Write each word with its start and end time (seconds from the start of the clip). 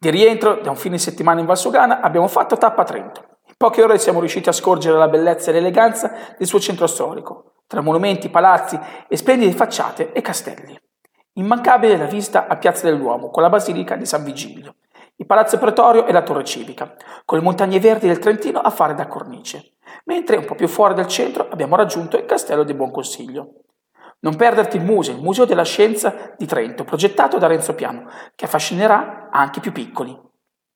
Di 0.00 0.10
rientro 0.10 0.60
da 0.62 0.70
un 0.70 0.76
fine 0.76 0.96
settimana 0.96 1.40
in 1.40 1.46
Valsugana 1.46 2.00
abbiamo 2.00 2.28
fatto 2.28 2.56
tappa 2.56 2.82
a 2.82 2.84
Trento. 2.84 3.38
In 3.48 3.54
poche 3.56 3.82
ore 3.82 3.98
siamo 3.98 4.20
riusciti 4.20 4.48
a 4.48 4.52
scorgere 4.52 4.96
la 4.96 5.08
bellezza 5.08 5.50
e 5.50 5.54
l'eleganza 5.54 6.14
del 6.38 6.46
suo 6.46 6.60
centro 6.60 6.86
storico, 6.86 7.54
tra 7.66 7.80
monumenti, 7.80 8.28
palazzi 8.28 8.78
e 9.08 9.16
splendide 9.16 9.50
facciate 9.50 10.12
e 10.12 10.20
castelli. 10.20 10.80
Immancabile 11.32 11.96
la 11.96 12.04
visita 12.04 12.46
a 12.46 12.56
Piazza 12.56 12.86
del 12.88 13.00
Duomo 13.00 13.30
con 13.30 13.42
la 13.42 13.48
Basilica 13.48 13.96
di 13.96 14.06
San 14.06 14.22
Vigilio, 14.22 14.76
il 15.16 15.26
Palazzo 15.26 15.58
Pretorio 15.58 16.06
e 16.06 16.12
la 16.12 16.22
Torre 16.22 16.44
Civica, 16.44 16.94
con 17.24 17.36
le 17.36 17.42
montagne 17.42 17.80
verdi 17.80 18.06
del 18.06 18.20
Trentino 18.20 18.60
a 18.60 18.70
fare 18.70 18.94
da 18.94 19.08
cornice, 19.08 19.72
mentre 20.04 20.36
un 20.36 20.44
po' 20.44 20.54
più 20.54 20.68
fuori 20.68 20.94
dal 20.94 21.08
centro 21.08 21.48
abbiamo 21.50 21.74
raggiunto 21.74 22.16
il 22.16 22.24
Castello 22.24 22.62
di 22.62 22.74
Buon 22.74 22.92
Consiglio. 22.92 23.64
Non 24.20 24.36
perderti 24.36 24.76
il 24.76 24.84
museo, 24.84 25.14
il 25.14 25.22
Museo 25.22 25.44
della 25.44 25.64
Scienza 25.64 26.34
di 26.36 26.46
Trento, 26.46 26.84
progettato 26.84 27.38
da 27.38 27.46
Renzo 27.46 27.74
Piano, 27.74 28.10
che 28.34 28.46
affascinerà 28.46 29.28
anche 29.30 29.60
i 29.60 29.62
più 29.62 29.72
piccoli. 29.72 30.27